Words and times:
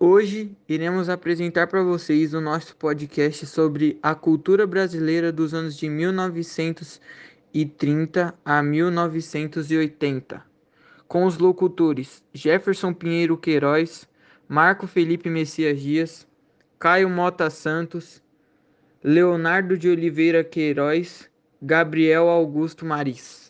Hoje 0.00 0.56
iremos 0.68 1.08
apresentar 1.08 1.66
para 1.66 1.82
vocês 1.82 2.32
o 2.32 2.40
nosso 2.40 2.76
podcast 2.76 3.44
sobre 3.46 3.98
a 4.00 4.14
cultura 4.14 4.64
brasileira 4.64 5.32
dos 5.32 5.52
anos 5.52 5.76
de 5.76 5.88
1930 5.88 8.32
a 8.44 8.62
1980, 8.62 10.46
com 11.08 11.24
os 11.24 11.38
locutores 11.38 12.22
Jefferson 12.32 12.94
Pinheiro 12.94 13.36
Queiroz, 13.36 14.08
Marco 14.46 14.86
Felipe 14.86 15.28
Messias 15.28 15.80
Dias, 15.80 16.28
Caio 16.78 17.10
Mota 17.10 17.50
Santos, 17.50 18.22
Leonardo 19.02 19.76
de 19.76 19.88
Oliveira 19.88 20.44
Queiroz, 20.44 21.28
Gabriel 21.60 22.28
Augusto 22.28 22.86
Maris. 22.86 23.47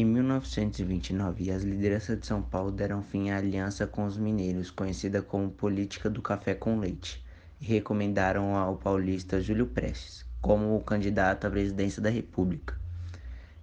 Em 0.00 0.04
1929, 0.04 1.50
as 1.50 1.64
lideranças 1.64 2.20
de 2.20 2.24
São 2.24 2.40
Paulo 2.40 2.70
deram 2.70 3.02
fim 3.02 3.30
à 3.30 3.36
aliança 3.36 3.84
com 3.84 4.04
os 4.04 4.16
mineiros, 4.16 4.70
conhecida 4.70 5.20
como 5.20 5.50
Política 5.50 6.08
do 6.08 6.22
Café 6.22 6.54
com 6.54 6.78
Leite, 6.78 7.20
e 7.60 7.64
recomendaram 7.64 8.54
ao 8.54 8.76
paulista 8.76 9.40
Júlio 9.40 9.66
Prestes 9.66 10.24
como 10.40 10.80
candidato 10.82 11.48
à 11.48 11.50
presidência 11.50 12.00
da 12.00 12.10
República. 12.10 12.78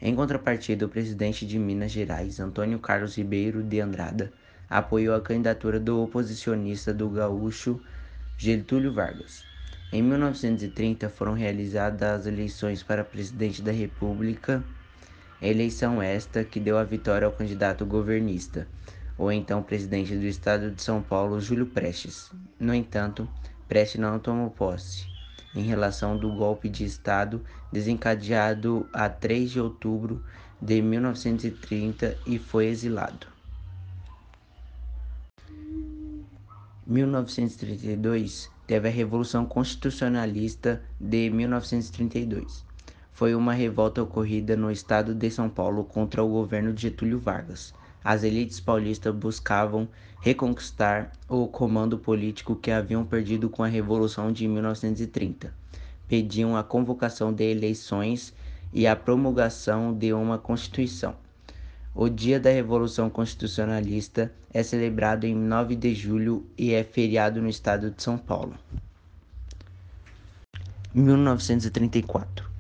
Em 0.01 0.13
contrapartida, 0.13 0.85
o 0.85 0.89
presidente 0.89 1.47
de 1.47 1.57
Minas 1.57 1.93
Gerais, 1.93 2.37
Antônio 2.37 2.79
Carlos 2.79 3.15
Ribeiro 3.15 3.63
de 3.63 3.79
Andrada, 3.79 4.33
apoiou 4.69 5.15
a 5.15 5.21
candidatura 5.21 5.79
do 5.79 6.03
oposicionista 6.03 6.93
do 6.93 7.09
gaúcho 7.09 7.79
Getúlio 8.37 8.93
Vargas. 8.93 9.45
Em 9.89 10.03
1930 10.03 11.07
foram 11.07 11.31
realizadas 11.31 12.19
as 12.19 12.25
eleições 12.25 12.83
para 12.83 13.05
presidente 13.05 13.61
da 13.61 13.71
República 13.71 14.61
Eleição 15.41 16.01
esta 16.01 16.45
que 16.45 16.61
deu 16.61 16.77
a 16.77 16.83
vitória 16.83 17.25
ao 17.25 17.31
candidato 17.31 17.85
governista, 17.85 18.67
ou 19.17 19.29
então 19.29 19.61
presidente 19.61 20.15
do 20.15 20.25
estado 20.25 20.71
de 20.71 20.81
São 20.81 21.01
Paulo, 21.01 21.41
Júlio 21.41 21.65
Prestes. 21.65 22.31
No 22.57 22.73
entanto, 22.73 23.27
Prestes 23.67 23.99
não 23.99 24.17
tomou 24.17 24.49
posse 24.49 25.05
em 25.53 25.63
relação 25.63 26.17
do 26.17 26.33
golpe 26.33 26.69
de 26.69 26.85
estado 26.85 27.43
desencadeado 27.71 28.87
a 28.93 29.09
3 29.09 29.51
de 29.51 29.59
outubro 29.59 30.23
de 30.61 30.81
1930 30.81 32.17
e 32.25 32.39
foi 32.39 32.67
exilado. 32.67 33.27
1932 36.87 38.49
teve 38.65 38.87
a 38.87 38.91
Revolução 38.91 39.45
Constitucionalista 39.45 40.81
de 40.99 41.29
1932 41.29 42.65
foi 43.15 43.33
uma 43.33 43.53
revolta 43.53 44.03
ocorrida 44.03 44.57
no 44.57 44.69
estado 44.69 45.15
de 45.15 45.31
São 45.31 45.49
Paulo 45.49 45.85
contra 45.85 46.21
o 46.21 46.27
governo 46.27 46.73
de 46.73 46.81
Getúlio 46.81 47.17
Vargas. 47.17 47.73
As 48.03 48.23
elites 48.23 48.59
paulistas 48.59 49.15
buscavam 49.15 49.87
reconquistar 50.21 51.13
o 51.29 51.47
comando 51.47 51.97
político 51.97 52.57
que 52.57 52.69
haviam 52.69 53.05
perdido 53.05 53.49
com 53.49 53.63
a 53.63 53.67
Revolução 53.67 54.33
de 54.33 54.45
1930. 54.49 55.53
Pediam 56.09 56.57
a 56.57 56.63
convocação 56.63 57.31
de 57.31 57.49
eleições 57.49 58.33
e 58.73 58.85
a 58.85 58.97
promulgação 58.97 59.93
de 59.97 60.11
uma 60.11 60.37
Constituição. 60.37 61.15
O 61.95 62.09
Dia 62.09 62.37
da 62.37 62.49
Revolução 62.49 63.09
Constitucionalista 63.09 64.29
é 64.53 64.61
celebrado 64.61 65.25
em 65.25 65.33
9 65.33 65.77
de 65.77 65.95
julho 65.95 66.45
e 66.57 66.73
é 66.73 66.83
feriado 66.83 67.41
no 67.41 67.47
estado 67.47 67.91
de 67.91 68.03
São 68.03 68.17
Paulo. 68.17 68.55
1934 70.93 72.54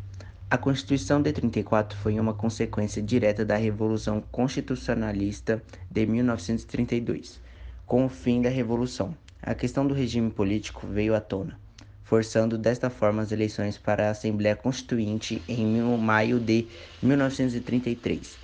a 0.47 0.59
Constituição 0.59 1.19
de 1.23 1.31
34 1.33 1.97
foi 1.97 2.19
uma 2.19 2.33
consequência 2.33 3.01
direta 3.01 3.43
da 3.43 3.55
Revolução 3.55 4.21
Constitucionalista 4.31 5.61
de 5.89 6.05
1932. 6.05 7.41
Com 7.87 8.05
o 8.05 8.09
fim 8.09 8.43
da 8.43 8.49
Revolução, 8.49 9.17
a 9.41 9.55
questão 9.55 9.87
do 9.87 9.95
regime 9.95 10.29
político 10.29 10.85
veio 10.85 11.15
à 11.15 11.19
tona, 11.19 11.59
forçando 12.03 12.59
desta 12.59 12.91
forma 12.91 13.23
as 13.23 13.31
eleições 13.31 13.79
para 13.79 14.07
a 14.07 14.11
Assembleia 14.11 14.55
Constituinte 14.55 15.41
em 15.47 15.81
maio 15.97 16.39
de 16.39 16.67
1933, 17.01 18.37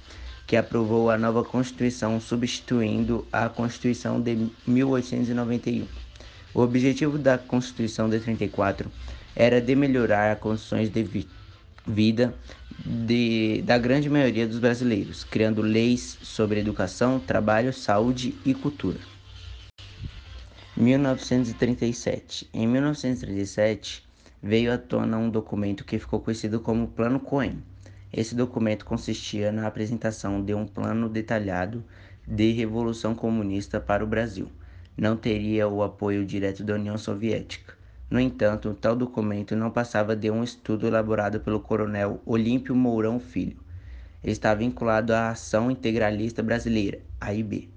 que 0.47 0.57
aprovou 0.57 1.11
a 1.11 1.19
nova 1.19 1.43
Constituição 1.43 2.19
substituindo 2.19 3.27
a 3.31 3.47
Constituição 3.47 4.19
de 4.19 4.49
1891. 4.65 5.87
O 6.51 6.61
objetivo 6.61 7.19
da 7.19 7.37
Constituição 7.37 8.09
de 8.09 8.19
34 8.19 8.91
era 9.35 9.61
de 9.61 9.75
melhorar 9.75 10.31
as 10.31 10.39
condições 10.39 10.89
de 10.89 11.03
vida 11.03 11.41
vida 11.85 12.33
de, 12.85 13.61
da 13.63 13.77
grande 13.77 14.09
maioria 14.09 14.47
dos 14.47 14.59
brasileiros, 14.59 15.23
criando 15.23 15.61
leis 15.61 16.17
sobre 16.21 16.59
educação, 16.59 17.19
trabalho, 17.19 17.73
saúde 17.73 18.35
e 18.45 18.53
cultura. 18.53 18.99
1937. 20.75 22.49
Em 22.53 22.67
1937, 22.67 24.07
veio 24.41 24.73
à 24.73 24.77
tona 24.77 25.17
um 25.17 25.29
documento 25.29 25.83
que 25.83 25.99
ficou 25.99 26.19
conhecido 26.19 26.59
como 26.59 26.87
Plano 26.87 27.19
Cohen. 27.19 27.61
Esse 28.11 28.35
documento 28.35 28.85
consistia 28.85 29.51
na 29.51 29.67
apresentação 29.67 30.43
de 30.43 30.53
um 30.53 30.65
plano 30.65 31.07
detalhado 31.07 31.83
de 32.27 32.51
revolução 32.51 33.15
comunista 33.15 33.79
para 33.79 34.03
o 34.03 34.07
Brasil. 34.07 34.47
Não 34.97 35.15
teria 35.15 35.67
o 35.67 35.81
apoio 35.83 36.25
direto 36.25 36.63
da 36.63 36.73
União 36.73 36.97
Soviética 36.97 37.80
no 38.11 38.19
entanto, 38.19 38.73
tal 38.73 38.93
documento 38.93 39.55
não 39.55 39.71
passava 39.71 40.17
de 40.17 40.29
um 40.29 40.43
estudo 40.43 40.85
elaborado 40.85 41.39
pelo 41.39 41.61
coronel 41.61 42.21
Olímpio 42.25 42.75
Mourão 42.75 43.21
Filho. 43.21 43.55
Está 44.21 44.53
vinculado 44.53 45.13
à 45.13 45.29
Ação 45.29 45.71
Integralista 45.71 46.43
Brasileira, 46.43 46.99
AIB. 47.21 47.69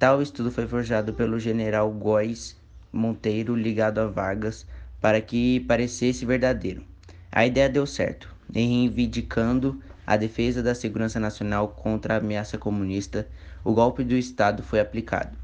Tal 0.00 0.20
estudo 0.20 0.50
foi 0.50 0.66
forjado 0.66 1.14
pelo 1.14 1.38
general 1.38 1.88
Góes 1.92 2.60
Monteiro 2.92 3.54
ligado 3.54 4.00
a 4.00 4.08
Vargas 4.08 4.66
para 5.00 5.20
que 5.20 5.60
parecesse 5.60 6.26
verdadeiro. 6.26 6.82
A 7.30 7.46
ideia 7.46 7.68
deu 7.68 7.86
certo, 7.86 8.34
reivindicando 8.52 9.80
a 10.04 10.16
defesa 10.16 10.60
da 10.60 10.74
segurança 10.74 11.20
nacional 11.20 11.68
contra 11.68 12.14
a 12.14 12.18
ameaça 12.18 12.58
comunista, 12.58 13.28
o 13.62 13.72
golpe 13.72 14.02
do 14.02 14.16
Estado 14.16 14.60
foi 14.60 14.80
aplicado. 14.80 15.41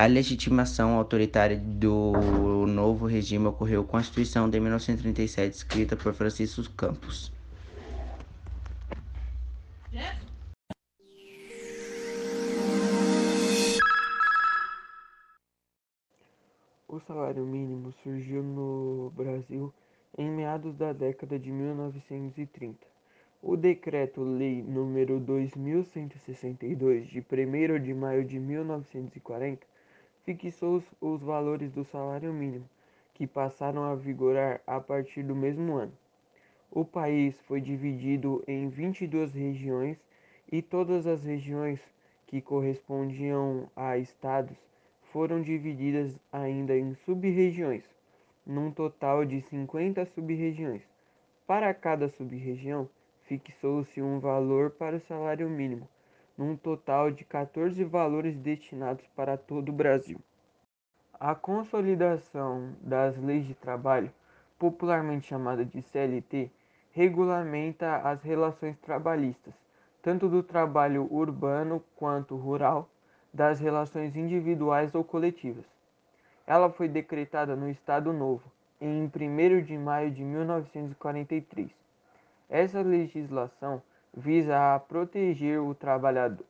A 0.00 0.06
legitimação 0.06 0.96
autoritária 0.96 1.58
do 1.58 2.64
novo 2.66 3.04
regime 3.04 3.46
ocorreu 3.48 3.84
com 3.84 3.98
a 3.98 4.00
Constituição 4.00 4.48
de 4.48 4.58
1937, 4.58 5.54
escrita 5.54 5.94
por 5.94 6.14
Francisco 6.14 6.72
Campos. 6.72 7.30
O 16.88 16.98
salário 17.00 17.44
mínimo 17.44 17.92
surgiu 18.02 18.42
no 18.42 19.12
Brasil 19.14 19.70
em 20.16 20.30
meados 20.30 20.74
da 20.76 20.94
década 20.94 21.38
de 21.38 21.52
1930. 21.52 22.78
O 23.42 23.54
Decreto-Lei 23.54 24.62
nº 24.62 25.20
2162, 25.20 27.06
de 27.06 27.20
1 27.20 27.82
de 27.82 27.92
maio 27.92 28.24
de 28.24 28.38
1940, 28.38 29.68
fixou 30.24 30.76
os, 30.76 30.84
os 31.00 31.22
valores 31.22 31.72
do 31.72 31.84
salário 31.84 32.32
mínimo, 32.32 32.68
que 33.14 33.26
passaram 33.26 33.84
a 33.84 33.94
vigorar 33.94 34.60
a 34.66 34.80
partir 34.80 35.22
do 35.22 35.34
mesmo 35.34 35.74
ano. 35.76 35.92
O 36.70 36.84
país 36.84 37.34
foi 37.48 37.60
dividido 37.60 38.42
em 38.46 38.68
22 38.68 39.34
regiões 39.34 39.98
e 40.50 40.62
todas 40.62 41.06
as 41.06 41.22
regiões 41.22 41.80
que 42.26 42.40
correspondiam 42.40 43.68
a 43.74 43.98
estados 43.98 44.56
foram 45.12 45.42
divididas 45.42 46.16
ainda 46.32 46.76
em 46.76 46.94
sub-regiões, 46.94 47.84
num 48.46 48.70
total 48.70 49.24
de 49.24 49.40
50 49.42 50.06
sub-regiões. 50.06 50.82
Para 51.46 51.74
cada 51.74 52.08
sub-região, 52.08 52.88
fixou-se 53.22 54.00
um 54.00 54.20
valor 54.20 54.70
para 54.70 54.96
o 54.96 55.00
salário 55.00 55.50
mínimo, 55.50 55.88
num 56.40 56.56
total 56.56 57.10
de 57.10 57.22
14 57.22 57.84
valores 57.84 58.34
destinados 58.34 59.06
para 59.14 59.36
todo 59.36 59.68
o 59.68 59.74
Brasil. 59.74 60.18
A 61.12 61.34
consolidação 61.34 62.74
das 62.80 63.14
leis 63.18 63.46
de 63.46 63.52
trabalho, 63.52 64.10
popularmente 64.58 65.26
chamada 65.26 65.66
de 65.66 65.82
CLT, 65.82 66.50
regulamenta 66.92 67.96
as 67.96 68.22
relações 68.22 68.74
trabalhistas, 68.78 69.52
tanto 70.00 70.30
do 70.30 70.42
trabalho 70.42 71.06
urbano 71.12 71.84
quanto 71.94 72.36
rural, 72.36 72.88
das 73.34 73.60
relações 73.60 74.16
individuais 74.16 74.94
ou 74.94 75.04
coletivas. 75.04 75.66
Ela 76.46 76.70
foi 76.70 76.88
decretada 76.88 77.54
no 77.54 77.68
Estado 77.68 78.14
Novo, 78.14 78.50
em 78.80 79.04
1 79.14 79.62
de 79.62 79.76
maio 79.76 80.10
de 80.10 80.24
1943. 80.24 81.70
Essa 82.48 82.80
legislação 82.80 83.82
visa 84.14 84.74
a 84.74 84.78
proteger 84.78 85.60
o 85.60 85.74
trabalhador, 85.74 86.46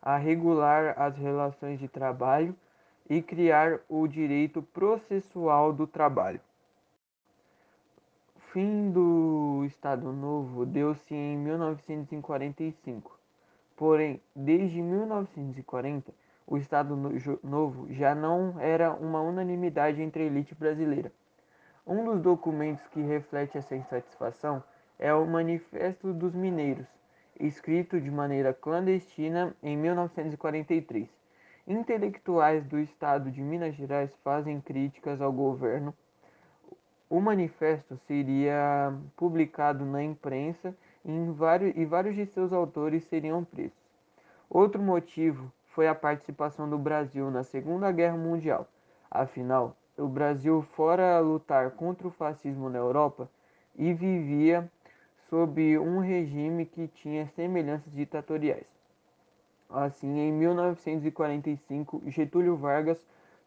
a 0.00 0.16
regular 0.16 0.94
as 0.98 1.16
relações 1.16 1.78
de 1.78 1.88
trabalho 1.88 2.54
e 3.08 3.20
criar 3.20 3.80
o 3.88 4.06
direito 4.06 4.62
processual 4.62 5.72
do 5.72 5.86
trabalho. 5.86 6.40
Fim 8.52 8.90
do 8.90 9.64
Estado 9.66 10.12
Novo 10.12 10.66
deu-se 10.66 11.14
em 11.14 11.36
1945, 11.38 13.22
Porém, 13.76 14.20
desde 14.34 14.80
1940, 14.80 16.12
o 16.46 16.56
Estado 16.56 16.96
Novo 17.42 17.92
já 17.92 18.14
não 18.14 18.54
era 18.60 18.92
uma 18.92 19.20
unanimidade 19.20 20.00
entre 20.00 20.22
a 20.22 20.26
elite 20.26 20.54
brasileira. 20.54 21.12
Um 21.84 22.04
dos 22.04 22.20
documentos 22.20 22.86
que 22.88 23.00
reflete 23.00 23.58
essa 23.58 23.74
insatisfação 23.74 24.62
é 25.02 25.12
o 25.12 25.26
Manifesto 25.26 26.12
dos 26.12 26.32
Mineiros, 26.32 26.86
escrito 27.40 28.00
de 28.00 28.08
maneira 28.08 28.54
clandestina 28.54 29.52
em 29.60 29.76
1943. 29.76 31.08
Intelectuais 31.66 32.64
do 32.66 32.78
estado 32.78 33.28
de 33.28 33.42
Minas 33.42 33.74
Gerais 33.74 34.14
fazem 34.22 34.60
críticas 34.60 35.20
ao 35.20 35.32
governo. 35.32 35.92
O 37.10 37.20
manifesto 37.20 37.96
seria 38.06 38.94
publicado 39.16 39.84
na 39.84 40.04
imprensa 40.04 40.72
vários, 41.34 41.76
e 41.76 41.84
vários 41.84 42.14
de 42.14 42.24
seus 42.26 42.52
autores 42.52 43.02
seriam 43.06 43.42
presos. 43.42 43.82
Outro 44.48 44.80
motivo 44.80 45.52
foi 45.74 45.88
a 45.88 45.96
participação 45.96 46.70
do 46.70 46.78
Brasil 46.78 47.28
na 47.28 47.42
Segunda 47.42 47.90
Guerra 47.90 48.16
Mundial. 48.16 48.68
Afinal, 49.10 49.76
o 49.98 50.06
Brasil 50.06 50.62
fora 50.76 51.18
lutar 51.18 51.72
contra 51.72 52.06
o 52.06 52.12
fascismo 52.12 52.70
na 52.70 52.78
Europa 52.78 53.28
e 53.74 53.92
vivia 53.92 54.70
sob 55.32 55.78
um 55.78 55.98
regime 56.00 56.66
que 56.66 56.86
tinha 56.88 57.26
semelhanças 57.28 57.90
ditatoriais. 57.90 58.66
Assim, 59.70 60.18
em 60.18 60.30
1945, 60.30 62.02
Getúlio 62.08 62.54
Vargas 62.54 63.02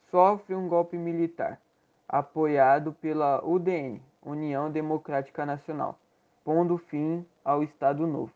sofre 0.10 0.56
um 0.56 0.68
golpe 0.68 0.98
militar, 0.98 1.62
apoiado 2.10 2.92
pela 2.94 3.40
UDN, 3.46 4.02
União 4.24 4.72
Democrática 4.72 5.46
Nacional, 5.46 6.00
pondo 6.44 6.76
fim 6.76 7.24
ao 7.44 7.62
Estado 7.62 8.08
Novo. 8.08 8.34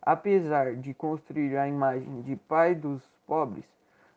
Apesar 0.00 0.76
de 0.76 0.94
construir 0.94 1.56
a 1.56 1.66
imagem 1.66 2.22
de 2.22 2.36
pai 2.36 2.72
dos 2.72 3.02
pobres, 3.26 3.64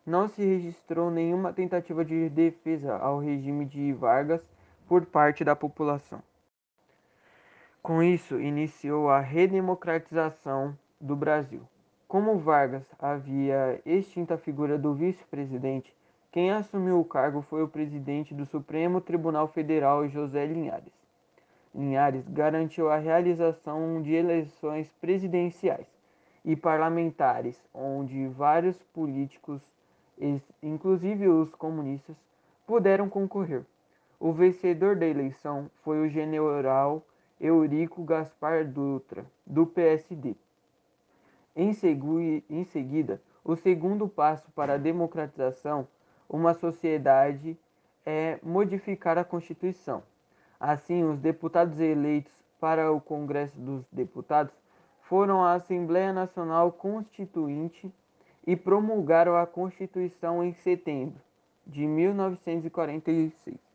não 0.06 0.28
se 0.28 0.46
registrou 0.46 1.10
nenhuma 1.10 1.52
tentativa 1.52 2.06
de 2.06 2.30
defesa 2.30 2.96
ao 2.98 3.18
regime 3.18 3.66
de 3.66 3.92
Vargas 3.94 4.42
por 4.88 5.08
parte 5.08 5.44
da 5.44 5.56
população. 5.56 6.22
Com 7.90 8.04
isso, 8.04 8.40
iniciou 8.40 9.10
a 9.10 9.20
redemocratização 9.20 10.78
do 11.02 11.16
Brasil. 11.16 11.62
Como 12.08 12.38
Vargas 12.38 12.86
havia 13.00 13.82
extinta 13.84 14.36
a 14.36 14.38
figura 14.38 14.78
do 14.78 14.94
vice-presidente, 14.94 15.92
quem 16.32 16.52
assumiu 16.52 17.00
o 17.00 17.04
cargo 17.04 17.42
foi 17.42 17.64
o 17.64 17.68
presidente 17.68 18.32
do 18.32 18.46
Supremo 18.46 19.02
Tribunal 19.02 19.48
Federal, 19.48 20.08
José 20.08 20.46
Linhares. 20.46 20.94
Linhares 21.74 22.24
garantiu 22.28 22.92
a 22.92 22.98
realização 22.98 24.04
de 24.04 24.14
eleições 24.14 24.88
presidenciais 25.02 25.88
e 26.46 26.56
parlamentares, 26.56 27.60
onde 27.74 28.28
vários 28.28 28.78
políticos, 28.94 29.64
inclusive 30.62 31.28
os 31.28 31.56
comunistas, 31.56 32.16
puderam 32.68 33.10
concorrer. 33.10 33.64
O 34.20 34.32
vencedor 34.32 34.96
da 34.96 35.08
eleição 35.08 35.72
foi 35.84 36.06
o 36.06 36.08
general 36.08 37.04
Eurico 37.40 38.04
Gaspar 38.04 38.66
Dutra, 38.66 39.26
do 39.46 39.66
PSD. 39.66 40.36
Em, 41.56 41.72
em 42.50 42.64
seguida, 42.66 43.22
o 43.44 43.56
segundo 43.56 44.08
passo 44.08 44.52
para 44.52 44.74
a 44.74 44.78
democratização, 44.78 45.88
uma 46.30 46.54
sociedade, 46.54 47.58
é 48.06 48.40
modificar 48.44 49.18
a 49.18 49.24
Constituição. 49.24 50.04
Assim, 50.60 51.04
os 51.04 51.20
deputados 51.20 51.80
eleitos 51.80 52.34
para 52.60 52.92
o 52.92 53.00
Congresso 53.00 53.58
dos 53.58 53.86
Deputados 53.92 54.54
foram 55.02 55.44
à 55.44 55.54
Assembleia 55.54 56.12
Nacional 56.12 56.72
Constituinte 56.72 57.92
e 58.46 58.56
promulgaram 58.56 59.36
a 59.38 59.48
Constituição 59.48 60.44
em 60.44 60.54
setembro 60.54 61.22
de 61.66 61.86
1946. 61.88 63.69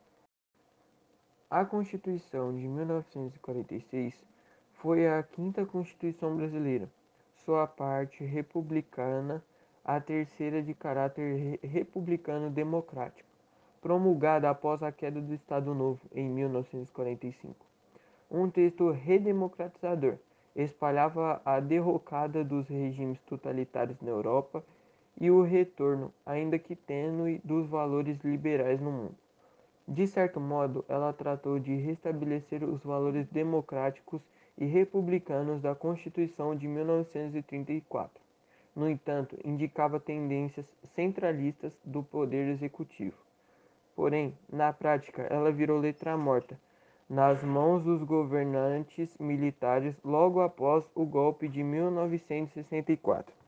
A 1.56 1.64
Constituição 1.64 2.52
de 2.52 2.66
1946 2.66 4.12
foi 4.72 5.06
a 5.06 5.22
quinta 5.22 5.64
Constituição 5.64 6.34
brasileira, 6.36 6.90
sua 7.44 7.64
parte 7.64 8.24
republicana, 8.24 9.40
a 9.84 10.00
terceira 10.00 10.60
de 10.60 10.74
caráter 10.74 11.60
republicano 11.62 12.50
democrático 12.50 13.28
promulgada 13.80 14.50
após 14.50 14.82
a 14.82 14.90
queda 14.90 15.20
do 15.20 15.32
Estado 15.32 15.72
Novo 15.72 16.00
em 16.12 16.28
1945. 16.28 17.64
Um 18.28 18.50
texto 18.50 18.90
redemocratizador 18.90 20.16
espalhava 20.56 21.40
a 21.44 21.60
derrocada 21.60 22.42
dos 22.42 22.66
regimes 22.66 23.20
totalitários 23.28 24.00
na 24.00 24.10
Europa 24.10 24.64
e 25.20 25.30
o 25.30 25.42
retorno, 25.42 26.12
ainda 26.26 26.58
que 26.58 26.74
tênue, 26.74 27.40
dos 27.44 27.68
valores 27.68 28.18
liberais 28.24 28.80
no 28.80 28.90
mundo. 28.90 29.23
De 29.86 30.06
certo 30.06 30.40
modo, 30.40 30.84
ela 30.88 31.12
tratou 31.12 31.58
de 31.58 31.74
restabelecer 31.76 32.64
os 32.64 32.82
valores 32.82 33.28
democráticos 33.28 34.22
e 34.56 34.64
republicanos 34.64 35.60
da 35.60 35.74
Constituição 35.74 36.56
de 36.56 36.66
1934. 36.66 38.22
No 38.74 38.88
entanto, 38.88 39.38
indicava 39.44 40.00
tendências 40.00 40.66
centralistas 40.94 41.78
do 41.84 42.02
poder 42.02 42.48
executivo. 42.48 43.16
Porém, 43.94 44.36
na 44.50 44.72
prática, 44.72 45.22
ela 45.22 45.52
virou 45.52 45.78
letra 45.78 46.16
morta 46.16 46.58
nas 47.08 47.44
mãos 47.44 47.84
dos 47.84 48.02
governantes 48.02 49.16
militares 49.18 49.94
logo 50.02 50.40
após 50.40 50.90
o 50.94 51.04
golpe 51.04 51.46
de 51.46 51.62
1964. 51.62 53.43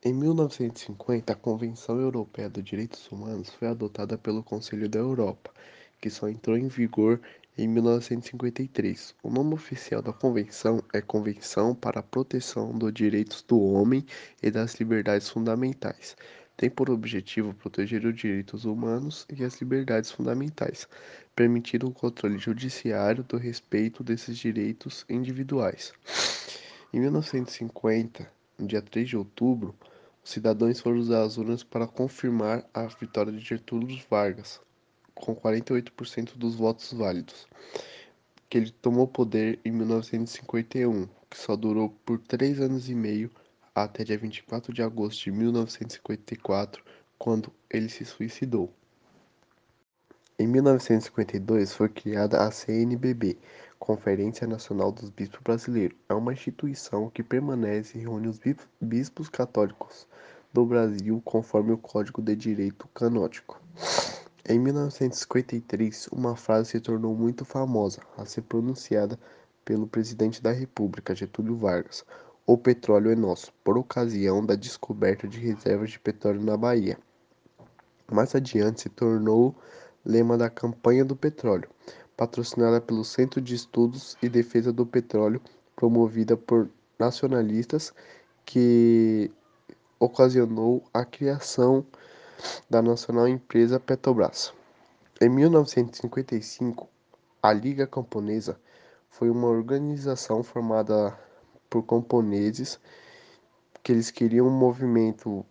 Em 0.00 0.12
1950, 0.12 1.32
a 1.32 1.34
Convenção 1.34 1.98
Europeia 2.00 2.48
dos 2.48 2.62
Direitos 2.62 3.10
Humanos 3.10 3.50
foi 3.50 3.66
adotada 3.66 4.16
pelo 4.16 4.44
Conselho 4.44 4.88
da 4.88 5.00
Europa, 5.00 5.52
que 6.00 6.08
só 6.08 6.28
entrou 6.28 6.56
em 6.56 6.68
vigor 6.68 7.20
em 7.58 7.66
1953. 7.66 9.16
O 9.24 9.28
nome 9.28 9.54
oficial 9.54 10.00
da 10.00 10.12
convenção 10.12 10.80
é 10.94 11.00
Convenção 11.00 11.74
para 11.74 11.98
a 11.98 12.02
Proteção 12.04 12.78
dos 12.78 12.94
Direitos 12.94 13.42
do 13.42 13.60
Homem 13.60 14.06
e 14.40 14.52
das 14.52 14.76
Liberdades 14.76 15.28
Fundamentais. 15.30 16.16
Tem 16.56 16.70
por 16.70 16.90
objetivo 16.90 17.52
proteger 17.52 18.06
os 18.06 18.14
direitos 18.14 18.64
humanos 18.64 19.26
e 19.36 19.42
as 19.42 19.60
liberdades 19.60 20.12
fundamentais, 20.12 20.86
permitindo 21.34 21.88
o 21.88 21.92
controle 21.92 22.38
judiciário 22.38 23.24
do 23.24 23.36
respeito 23.36 24.04
desses 24.04 24.38
direitos 24.38 25.04
individuais. 25.08 25.92
Em 26.92 27.00
1950, 27.00 28.37
no 28.58 28.66
dia 28.66 28.82
3 28.82 29.08
de 29.08 29.16
outubro, 29.16 29.74
os 30.24 30.30
cidadãos 30.30 30.80
foram 30.80 30.98
usar 30.98 31.22
as 31.22 31.38
urnas 31.38 31.62
para 31.62 31.86
confirmar 31.86 32.68
a 32.74 32.86
vitória 32.86 33.32
de 33.32 33.38
Getúlio 33.38 33.98
Vargas, 34.10 34.60
com 35.14 35.34
48% 35.34 36.36
dos 36.36 36.54
votos 36.54 36.92
válidos, 36.92 37.46
que 38.48 38.58
ele 38.58 38.70
tomou 38.70 39.06
poder 39.06 39.58
em 39.64 39.70
1951, 39.70 41.08
que 41.30 41.38
só 41.38 41.56
durou 41.56 41.90
por 42.04 42.18
três 42.18 42.60
anos 42.60 42.88
e 42.88 42.94
meio 42.94 43.30
até 43.74 44.02
dia 44.02 44.18
24 44.18 44.72
de 44.72 44.82
agosto 44.82 45.24
de 45.24 45.30
1954, 45.30 46.82
quando 47.18 47.52
ele 47.70 47.88
se 47.88 48.04
suicidou. 48.04 48.72
Em 50.38 50.46
1952 50.46 51.72
foi 51.72 51.88
criada 51.88 52.46
a 52.46 52.50
CNBB, 52.50 53.38
Conferência 53.78 54.46
Nacional 54.46 54.90
dos 54.90 55.08
Bispos 55.08 55.40
Brasileiros. 55.42 55.96
É 56.08 56.14
uma 56.14 56.32
instituição 56.32 57.08
que 57.08 57.22
permanece 57.22 57.96
e 57.96 58.00
reúne 58.00 58.28
os 58.28 58.40
bispos 58.80 59.28
católicos 59.28 60.06
do 60.52 60.66
Brasil 60.66 61.22
conforme 61.24 61.72
o 61.72 61.78
Código 61.78 62.20
de 62.20 62.34
Direito 62.34 62.88
Canônico. 62.88 63.60
Em 64.48 64.58
1953, 64.58 66.08
uma 66.10 66.34
frase 66.34 66.70
se 66.70 66.80
tornou 66.80 67.14
muito 67.14 67.44
famosa, 67.44 68.00
a 68.16 68.24
ser 68.24 68.42
pronunciada 68.42 69.18
pelo 69.64 69.86
presidente 69.86 70.42
da 70.42 70.50
República, 70.50 71.14
Getúlio 71.14 71.56
Vargas: 71.56 72.04
O 72.46 72.56
petróleo 72.56 73.10
é 73.10 73.14
nosso, 73.14 73.52
por 73.62 73.76
ocasião 73.76 74.44
da 74.44 74.54
descoberta 74.54 75.28
de 75.28 75.38
reservas 75.38 75.90
de 75.90 76.00
petróleo 76.00 76.42
na 76.42 76.56
Bahia. 76.56 76.98
Mais 78.10 78.34
adiante 78.34 78.80
se 78.80 78.88
tornou 78.88 79.54
lema 80.02 80.38
da 80.38 80.48
campanha 80.48 81.04
do 81.04 81.14
petróleo, 81.14 81.68
patrocinada 82.18 82.80
pelo 82.80 83.04
Centro 83.04 83.40
de 83.40 83.54
Estudos 83.54 84.16
e 84.20 84.28
Defesa 84.28 84.72
do 84.72 84.84
Petróleo, 84.84 85.40
promovida 85.76 86.36
por 86.36 86.68
nacionalistas, 86.98 87.94
que 88.44 89.30
ocasionou 90.00 90.82
a 90.92 91.04
criação 91.04 91.86
da 92.68 92.82
nacional 92.82 93.28
empresa 93.28 93.78
Petrobras. 93.78 94.52
Em 95.20 95.28
1955, 95.28 96.88
a 97.40 97.52
Liga 97.52 97.86
Camponesa 97.86 98.58
foi 99.08 99.30
uma 99.30 99.46
organização 99.46 100.42
formada 100.42 101.16
por 101.70 101.84
camponeses 101.84 102.80
que 103.80 103.92
eles 103.92 104.10
queriam 104.10 104.48
um 104.48 104.50
movimento 104.50 105.46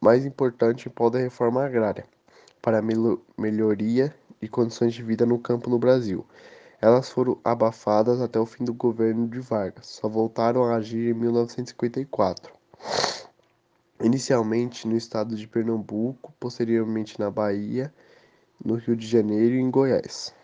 mais 0.00 0.24
importante 0.24 0.86
em 0.88 0.92
prol 0.92 1.10
da 1.10 1.18
reforma 1.18 1.64
agrária 1.64 2.04
para 2.60 2.80
melhoria 3.36 4.14
e 4.42 4.48
condições 4.48 4.92
de 4.92 5.02
vida 5.02 5.24
no 5.24 5.38
campo 5.38 5.70
no 5.70 5.78
Brasil. 5.78 6.26
Elas 6.80 7.08
foram 7.08 7.38
abafadas 7.44 8.20
até 8.20 8.40
o 8.40 8.44
fim 8.44 8.64
do 8.64 8.74
governo 8.74 9.28
de 9.28 9.38
Vargas, 9.38 9.86
só 9.86 10.08
voltaram 10.08 10.64
a 10.64 10.74
agir 10.74 11.10
em 11.10 11.14
1954. 11.14 12.52
Inicialmente 14.02 14.88
no 14.88 14.96
estado 14.96 15.36
de 15.36 15.46
Pernambuco, 15.46 16.34
posteriormente 16.40 17.20
na 17.20 17.30
Bahia, 17.30 17.94
no 18.64 18.74
Rio 18.74 18.96
de 18.96 19.06
Janeiro 19.06 19.54
e 19.54 19.60
em 19.60 19.70
Goiás. 19.70 20.34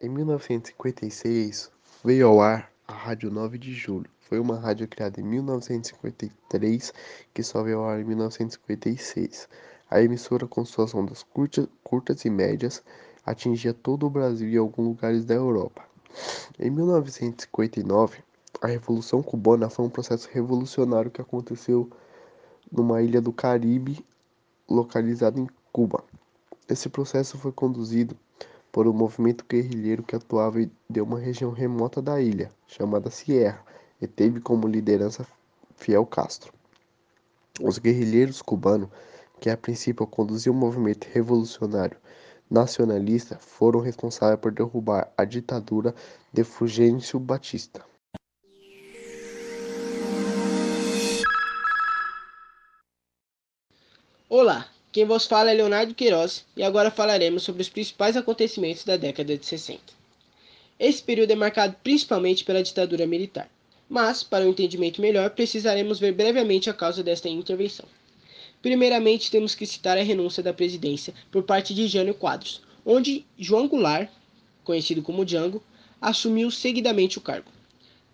Em 0.00 0.08
1956, 0.08 1.70
veio 2.02 2.26
ao 2.28 2.40
ar 2.40 2.70
a 2.88 2.94
Rádio 2.94 3.30
9 3.30 3.58
de 3.58 3.74
Julho. 3.74 4.08
Foi 4.20 4.38
uma 4.38 4.58
rádio 4.58 4.88
criada 4.88 5.20
em 5.20 5.24
1953 5.24 6.92
que 7.34 7.42
só 7.42 7.62
veio 7.62 7.80
ao 7.80 7.88
ar 7.90 8.00
em 8.00 8.04
1956. 8.04 9.46
A 9.94 10.02
emissora, 10.02 10.44
com 10.44 10.64
suas 10.64 10.92
ondas 10.92 11.22
curtas, 11.22 11.68
curtas 11.84 12.24
e 12.24 12.28
médias, 12.28 12.82
atingia 13.24 13.72
todo 13.72 14.04
o 14.04 14.10
Brasil 14.10 14.48
e 14.48 14.56
alguns 14.56 14.88
lugares 14.88 15.24
da 15.24 15.34
Europa. 15.34 15.84
Em 16.58 16.68
1959, 16.68 18.18
a 18.60 18.66
Revolução 18.66 19.22
Cubana 19.22 19.70
foi 19.70 19.84
um 19.84 19.88
processo 19.88 20.28
revolucionário 20.32 21.12
que 21.12 21.20
aconteceu 21.20 21.88
numa 22.72 23.02
ilha 23.02 23.20
do 23.20 23.32
Caribe 23.32 24.04
localizada 24.68 25.38
em 25.38 25.46
Cuba. 25.70 26.02
Esse 26.68 26.88
processo 26.88 27.38
foi 27.38 27.52
conduzido 27.52 28.16
por 28.72 28.88
um 28.88 28.92
movimento 28.92 29.44
guerrilheiro 29.48 30.02
que 30.02 30.16
atuava 30.16 30.58
de 30.90 31.00
uma 31.00 31.20
região 31.20 31.52
remota 31.52 32.02
da 32.02 32.20
ilha, 32.20 32.50
chamada 32.66 33.12
Sierra, 33.12 33.64
e 34.02 34.08
teve 34.08 34.40
como 34.40 34.66
liderança 34.66 35.24
Fidel 35.76 36.04
Castro. 36.04 36.52
Os 37.62 37.78
guerrilheiros 37.78 38.42
cubanos, 38.42 38.88
que 39.40 39.50
a 39.50 39.56
princípio 39.56 40.06
conduziam 40.06 40.54
o 40.54 40.58
movimento 40.58 41.06
revolucionário 41.12 41.98
nacionalista, 42.50 43.38
foram 43.38 43.80
responsáveis 43.80 44.40
por 44.40 44.52
derrubar 44.52 45.12
a 45.16 45.24
ditadura 45.24 45.94
de 46.32 46.44
Fulgêncio 46.44 47.18
Batista. 47.18 47.84
Olá, 54.28 54.68
quem 54.90 55.04
vos 55.04 55.26
fala 55.26 55.50
é 55.50 55.54
Leonardo 55.54 55.94
Queiroz 55.94 56.44
e 56.56 56.62
agora 56.62 56.90
falaremos 56.90 57.42
sobre 57.42 57.62
os 57.62 57.68
principais 57.68 58.16
acontecimentos 58.16 58.84
da 58.84 58.96
década 58.96 59.36
de 59.36 59.44
60. 59.44 59.80
Esse 60.78 61.02
período 61.02 61.30
é 61.30 61.36
marcado 61.36 61.76
principalmente 61.82 62.44
pela 62.44 62.62
ditadura 62.62 63.06
militar, 63.06 63.48
mas, 63.88 64.22
para 64.22 64.44
um 64.44 64.50
entendimento 64.50 65.00
melhor, 65.00 65.30
precisaremos 65.30 66.00
ver 66.00 66.12
brevemente 66.12 66.68
a 66.68 66.74
causa 66.74 67.02
desta 67.02 67.28
intervenção. 67.28 67.86
Primeiramente, 68.64 69.30
temos 69.30 69.54
que 69.54 69.66
citar 69.66 69.98
a 69.98 70.02
renúncia 70.02 70.42
da 70.42 70.50
presidência 70.50 71.12
por 71.30 71.42
parte 71.42 71.74
de 71.74 71.86
Jânio 71.86 72.14
Quadros, 72.14 72.62
onde 72.82 73.26
João 73.38 73.68
Goulart, 73.68 74.08
conhecido 74.64 75.02
como 75.02 75.22
Django, 75.22 75.62
assumiu 76.00 76.50
seguidamente 76.50 77.18
o 77.18 77.20
cargo. 77.20 77.50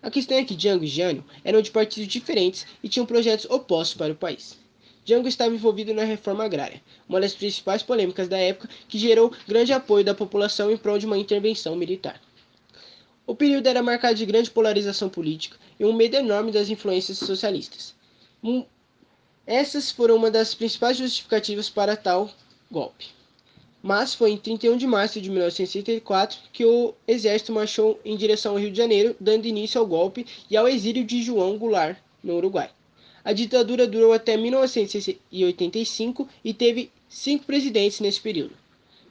A 0.03 0.11
questão 0.11 0.37
é 0.37 0.43
que 0.43 0.53
Django 0.53 0.83
e 0.83 0.87
Jânio 0.87 1.23
eram 1.45 1.61
de 1.61 1.71
partidos 1.71 2.11
diferentes 2.11 2.67
e 2.83 2.89
tinham 2.89 3.05
projetos 3.05 3.49
opostos 3.49 3.95
para 3.97 4.11
o 4.11 4.15
país. 4.15 4.59
Django 5.05 5.29
estava 5.29 5.55
envolvido 5.55 5.93
na 5.93 6.03
reforma 6.03 6.43
agrária, 6.43 6.81
uma 7.07 7.21
das 7.21 7.33
principais 7.33 7.81
polêmicas 7.81 8.27
da 8.27 8.37
época 8.37 8.67
que 8.89 8.99
gerou 8.99 9.33
grande 9.47 9.71
apoio 9.71 10.03
da 10.03 10.13
população 10.13 10.69
em 10.69 10.75
prol 10.75 10.99
de 10.99 11.05
uma 11.05 11.17
intervenção 11.17 11.77
militar. 11.77 12.21
O 13.25 13.33
período 13.33 13.67
era 13.67 13.81
marcado 13.81 14.15
de 14.15 14.25
grande 14.25 14.51
polarização 14.51 15.07
política 15.07 15.55
e 15.79 15.85
um 15.85 15.93
medo 15.93 16.17
enorme 16.17 16.51
das 16.51 16.69
influências 16.69 17.19
socialistas. 17.19 17.95
Essas 19.45 19.91
foram 19.91 20.15
uma 20.15 20.29
das 20.29 20.53
principais 20.53 20.97
justificativas 20.97 21.69
para 21.69 21.95
tal 21.95 22.29
golpe. 22.69 23.07
Mas 23.81 24.13
foi 24.13 24.31
em 24.31 24.37
31 24.37 24.77
de 24.77 24.85
março 24.85 25.19
de 25.19 25.29
1964 25.29 26.37
que 26.53 26.63
o 26.63 26.93
exército 27.07 27.51
marchou 27.51 27.99
em 28.05 28.15
direção 28.15 28.51
ao 28.53 28.59
Rio 28.59 28.71
de 28.71 28.77
Janeiro, 28.77 29.15
dando 29.19 29.47
início 29.47 29.81
ao 29.81 29.87
golpe 29.87 30.25
e 30.49 30.55
ao 30.55 30.67
exílio 30.67 31.03
de 31.03 31.23
João 31.23 31.57
Goulart, 31.57 31.97
no 32.23 32.35
Uruguai. 32.35 32.69
A 33.23 33.33
ditadura 33.33 33.87
durou 33.87 34.13
até 34.13 34.37
1985 34.37 36.29
e 36.43 36.53
teve 36.53 36.91
cinco 37.09 37.45
presidentes 37.45 37.99
nesse 37.99 38.21
período. 38.21 38.55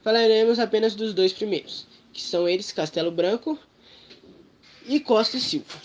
Falaremos 0.03 0.59
apenas 0.59 0.95
dos 0.95 1.13
dois 1.13 1.33
primeiros, 1.33 1.87
que 2.13 2.23
são 2.23 2.49
eles 2.49 2.73
Castelo 2.73 3.11
Branco 3.11 3.59
e 4.87 4.99
Costa 4.99 5.37
e 5.37 5.41
Silva. 5.41 5.79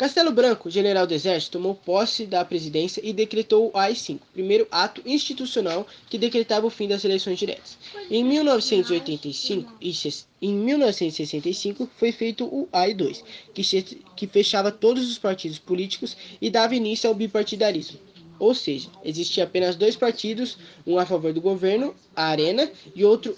Castelo 0.00 0.32
Branco, 0.32 0.70
general 0.70 1.06
do 1.06 1.12
exército, 1.12 1.58
tomou 1.58 1.74
posse 1.74 2.24
da 2.24 2.42
presidência 2.42 3.02
e 3.04 3.12
decretou 3.12 3.68
o 3.68 3.76
AI-5, 3.76 4.20
primeiro 4.32 4.66
ato 4.70 5.02
institucional 5.04 5.86
que 6.08 6.16
decretava 6.16 6.66
o 6.66 6.70
fim 6.70 6.88
das 6.88 7.04
eleições 7.04 7.38
diretas. 7.38 7.76
Em 8.10 8.24
1985 8.24 9.74
e 9.78 9.92
em 10.40 10.54
1965 10.54 11.86
foi 11.98 12.12
feito 12.12 12.46
o 12.46 12.66
AI-2, 12.72 13.22
que, 13.52 14.26
fechava 14.26 14.72
todos 14.72 15.06
os 15.06 15.18
partidos 15.18 15.58
políticos 15.58 16.16
e 16.40 16.48
dava 16.48 16.74
início 16.74 17.06
ao 17.06 17.14
bipartidarismo. 17.14 18.00
Ou 18.38 18.54
seja, 18.54 18.88
existia 19.04 19.44
apenas 19.44 19.76
dois 19.76 19.96
partidos, 19.96 20.56
um 20.86 20.98
a 20.98 21.04
favor 21.04 21.34
do 21.34 21.42
governo, 21.42 21.94
a 22.16 22.24
Arena, 22.24 22.72
e 22.96 23.04
outro 23.04 23.36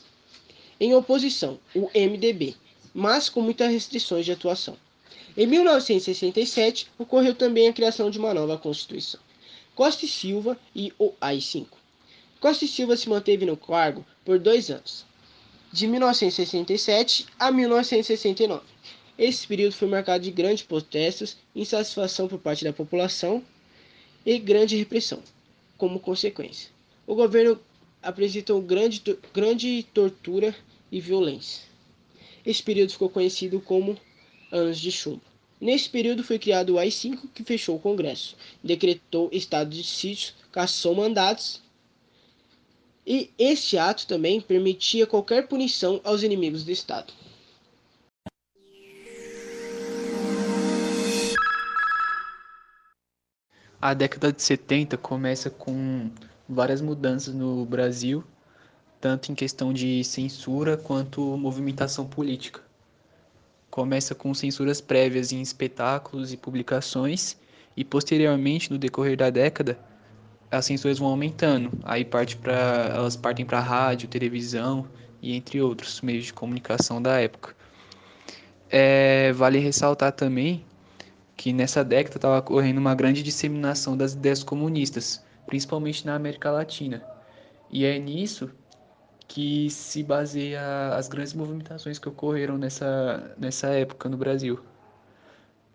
em 0.78 0.94
oposição, 0.94 1.58
o 1.74 1.90
MDB, 1.92 2.54
mas 2.94 3.28
com 3.28 3.40
muitas 3.40 3.68
restrições 3.68 4.24
de 4.24 4.30
atuação. 4.30 4.76
Em 5.34 5.46
1967, 5.46 6.88
ocorreu 6.98 7.34
também 7.34 7.66
a 7.66 7.72
criação 7.72 8.10
de 8.10 8.18
uma 8.18 8.34
nova 8.34 8.58
Constituição, 8.58 9.18
Costa 9.74 10.04
e 10.04 10.08
Silva 10.08 10.58
e 10.76 10.92
o 10.98 11.14
AI-5. 11.18 11.68
Costa 12.38 12.66
e 12.66 12.68
Silva 12.68 12.98
se 12.98 13.08
manteve 13.08 13.46
no 13.46 13.56
cargo 13.56 14.04
por 14.26 14.38
dois 14.38 14.70
anos, 14.70 15.06
de 15.72 15.86
1967 15.86 17.26
a 17.38 17.50
1969. 17.50 18.62
Esse 19.18 19.46
período 19.46 19.72
foi 19.72 19.88
marcado 19.88 20.22
de 20.22 20.30
grandes 20.30 20.64
protestos, 20.64 21.38
insatisfação 21.56 22.28
por 22.28 22.38
parte 22.38 22.64
da 22.64 22.72
população 22.72 23.42
e 24.26 24.38
grande 24.38 24.76
repressão, 24.76 25.22
como 25.78 25.98
consequência. 25.98 26.68
O 27.06 27.14
governo 27.14 27.58
apresentou 28.02 28.60
grande, 28.60 29.02
grande 29.32 29.82
tortura 29.94 30.54
e 30.90 31.00
violência. 31.00 31.62
Esse 32.44 32.62
período 32.62 32.92
ficou 32.92 33.08
conhecido 33.08 33.60
como 33.60 33.98
anos 34.52 34.78
de 34.78 34.92
chumbo. 34.92 35.22
Nesse 35.60 35.88
período 35.88 36.22
foi 36.22 36.38
criado 36.38 36.74
o 36.74 36.78
AI-5, 36.78 37.28
que 37.32 37.42
fechou 37.42 37.76
o 37.76 37.80
Congresso, 37.80 38.36
decretou 38.62 39.28
estado 39.32 39.70
de 39.70 39.82
sítio, 39.82 40.34
caçou 40.50 40.94
mandatos, 40.94 41.62
e 43.06 43.30
este 43.38 43.78
ato 43.78 44.06
também 44.06 44.40
permitia 44.40 45.06
qualquer 45.06 45.48
punição 45.48 46.00
aos 46.04 46.22
inimigos 46.22 46.64
do 46.64 46.70
Estado. 46.70 47.12
A 53.80 53.94
década 53.94 54.32
de 54.32 54.40
70 54.40 54.96
começa 54.96 55.50
com 55.50 56.10
várias 56.48 56.80
mudanças 56.80 57.34
no 57.34 57.64
Brasil, 57.64 58.22
tanto 59.00 59.32
em 59.32 59.34
questão 59.34 59.72
de 59.72 60.04
censura 60.04 60.76
quanto 60.76 61.20
movimentação 61.36 62.06
política 62.06 62.71
começa 63.72 64.14
com 64.14 64.34
censuras 64.34 64.82
prévias 64.82 65.32
em 65.32 65.40
espetáculos 65.40 66.30
e 66.30 66.36
publicações 66.36 67.38
e 67.74 67.82
posteriormente 67.82 68.70
no 68.70 68.76
decorrer 68.76 69.16
da 69.16 69.30
década 69.30 69.78
as 70.50 70.66
censuras 70.66 70.98
vão 70.98 71.08
aumentando. 71.08 71.72
Aí 71.82 72.04
parte 72.04 72.36
para 72.36 72.92
elas 72.94 73.16
partem 73.16 73.46
para 73.46 73.60
rádio 73.60 74.10
televisão 74.10 74.86
e 75.22 75.34
entre 75.34 75.62
outros 75.62 76.02
meios 76.02 76.26
de 76.26 76.34
comunicação 76.34 77.00
da 77.00 77.18
época. 77.18 77.56
É, 78.68 79.32
vale 79.32 79.58
ressaltar 79.58 80.12
também 80.12 80.66
que 81.34 81.50
nessa 81.50 81.82
década 81.82 82.18
estava 82.18 82.38
ocorrendo 82.40 82.78
uma 82.78 82.94
grande 82.94 83.22
disseminação 83.22 83.96
das 83.96 84.12
ideias 84.12 84.42
comunistas 84.42 85.24
principalmente 85.46 86.04
na 86.04 86.14
América 86.14 86.50
Latina. 86.50 87.02
E 87.70 87.86
é 87.86 87.98
nisso 87.98 88.50
que 89.32 89.70
se 89.70 90.02
baseia 90.02 90.94
as 90.94 91.08
grandes 91.08 91.32
movimentações 91.32 91.98
que 91.98 92.06
ocorreram 92.06 92.58
nessa, 92.58 93.34
nessa 93.38 93.68
época 93.68 94.06
no 94.06 94.18
Brasil, 94.18 94.60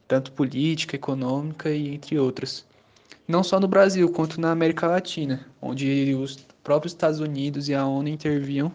tanto 0.07 0.31
política, 0.31 0.95
econômica 0.95 1.71
e 1.71 1.95
entre 1.95 2.19
outras. 2.19 2.63
Não 3.27 3.43
só 3.43 3.59
no 3.59 3.67
Brasil, 3.67 4.07
quanto 4.11 4.39
na 4.39 4.51
América 4.51 4.85
Latina, 4.85 5.43
onde 5.59 6.13
os 6.13 6.37
próprios 6.63 6.93
Estados 6.93 7.19
Unidos 7.19 7.67
e 7.67 7.73
a 7.73 7.83
ONU 7.83 8.07
interviam 8.09 8.71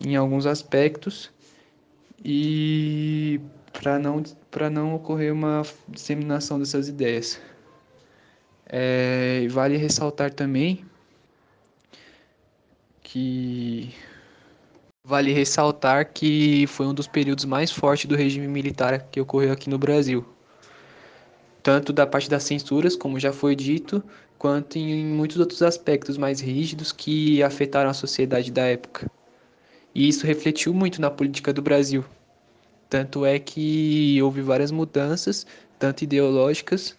em 0.00 0.16
alguns 0.16 0.46
aspectos 0.46 1.30
e 2.24 3.38
para 3.74 3.98
não 3.98 4.22
para 4.50 4.70
não 4.70 4.94
ocorrer 4.94 5.34
uma 5.34 5.62
disseminação 5.86 6.58
dessas 6.58 6.88
ideias. 6.88 7.38
É, 8.64 9.46
vale 9.50 9.76
ressaltar 9.76 10.32
também 10.32 10.82
que 13.12 13.94
vale 15.04 15.32
ressaltar 15.32 16.12
que 16.12 16.66
foi 16.68 16.86
um 16.86 16.94
dos 16.94 17.06
períodos 17.06 17.44
mais 17.44 17.70
fortes 17.70 18.06
do 18.06 18.16
regime 18.16 18.48
militar 18.48 19.08
que 19.10 19.20
ocorreu 19.20 19.52
aqui 19.52 19.68
no 19.68 19.78
Brasil. 19.78 20.24
Tanto 21.62 21.92
da 21.92 22.06
parte 22.06 22.30
das 22.30 22.44
censuras, 22.44 22.96
como 22.96 23.20
já 23.20 23.32
foi 23.32 23.54
dito, 23.54 24.02
quanto 24.38 24.78
em 24.78 25.04
muitos 25.04 25.38
outros 25.38 25.62
aspectos 25.62 26.16
mais 26.18 26.40
rígidos 26.40 26.92
que 26.92 27.42
afetaram 27.42 27.90
a 27.90 27.94
sociedade 27.94 28.50
da 28.50 28.62
época. 28.62 29.10
E 29.94 30.08
isso 30.08 30.26
refletiu 30.26 30.72
muito 30.74 31.00
na 31.00 31.10
política 31.10 31.52
do 31.52 31.62
Brasil, 31.62 32.04
Tanto 32.92 33.24
é 33.24 33.38
que 33.38 34.20
houve 34.22 34.42
várias 34.42 34.70
mudanças, 34.70 35.46
tanto 35.78 36.04
ideológicas 36.04 36.94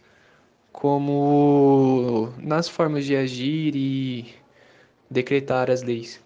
como 0.72 2.34
nas 2.40 2.68
formas 2.68 3.06
de 3.06 3.16
agir 3.16 3.76
e 3.76 4.34
decretar 5.14 5.70
as 5.70 5.84
leis. 5.84 6.20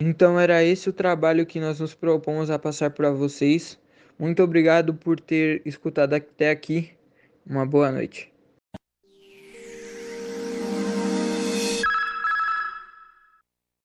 Então 0.00 0.38
era 0.38 0.62
esse 0.62 0.90
o 0.90 0.92
trabalho 0.92 1.46
que 1.46 1.58
nós 1.58 1.80
nos 1.80 1.94
propomos 1.94 2.50
a 2.50 2.58
passar 2.58 2.90
para 2.90 3.10
vocês. 3.10 3.78
Muito 4.18 4.42
obrigado 4.42 4.94
por 4.94 5.18
ter 5.18 5.62
escutado 5.64 6.12
até 6.14 6.50
aqui. 6.50 6.92
Uma 7.46 7.64
boa 7.64 7.90
noite. 7.90 8.33